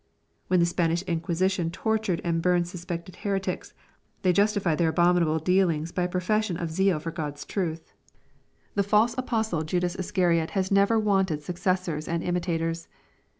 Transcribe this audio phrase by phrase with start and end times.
[0.47, 3.75] When the Spanish Inquij5iti(m tortured and burned suspected heretics,
[4.23, 7.93] they justified their abomin* able dealings by a profession of zeal for God's truth.—
[8.73, 8.89] The 480 EXPOSITORY THOUGHTS.
[8.89, 12.87] false apostle Judas Iscariot has never wanted successors and imitators.